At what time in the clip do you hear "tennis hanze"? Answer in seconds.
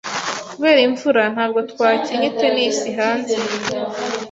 2.39-3.35